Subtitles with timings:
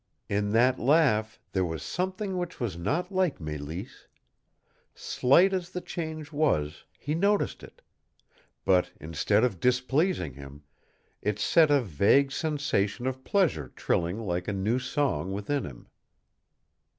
[0.27, 4.07] In that laugh there was something which was not like Mélisse.
[4.95, 7.83] Slight as the change was, he noticed it;
[8.65, 10.63] but instead of displeasing him,
[11.21, 15.85] it set a vague sensation of pleasure trilling like a new song within him.